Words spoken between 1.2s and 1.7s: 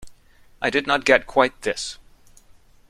quite